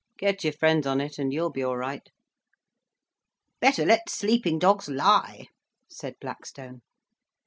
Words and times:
"Get 0.17 0.43
your 0.43 0.53
friends 0.53 0.87
on 0.87 0.99
it, 0.99 1.19
and 1.19 1.31
you'll 1.31 1.51
be 1.51 1.61
all 1.61 1.77
right." 1.77 2.09
"Better 3.59 3.85
let 3.85 4.09
sleeping 4.09 4.57
dogs 4.57 4.89
lie," 4.89 5.45
said 5.91 6.15
Blackstone. 6.19 6.81